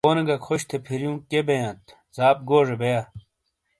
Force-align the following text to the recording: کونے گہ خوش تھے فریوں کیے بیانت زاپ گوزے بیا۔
کونے 0.05 0.21
گہ 0.27 0.35
خوش 0.45 0.61
تھے 0.69 0.77
فریوں 0.85 1.15
کیے 1.29 1.41
بیانت 1.47 1.81
زاپ 2.15 2.37
گوزے 2.47 2.75
بیا۔ 2.81 2.99